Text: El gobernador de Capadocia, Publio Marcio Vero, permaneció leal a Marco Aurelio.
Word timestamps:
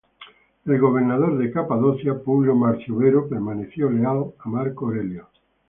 El 0.65 0.79
gobernador 0.79 1.37
de 1.37 1.51
Capadocia, 1.51 2.17
Publio 2.23 2.55
Marcio 2.55 2.95
Vero, 2.95 3.29
permaneció 3.29 3.87
leal 3.87 4.33
a 4.43 4.49
Marco 4.49 4.87
Aurelio. 4.87 5.27